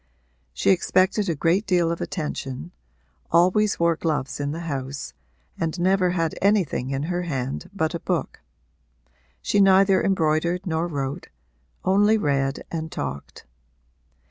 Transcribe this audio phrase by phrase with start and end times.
[0.51, 2.71] She expected a great deal of attention,
[3.31, 5.13] always wore gloves in the house
[5.59, 8.41] and never had anything in her hand but a book.
[9.43, 11.27] She neither embroidered nor wrote
[11.85, 13.45] only read and talked.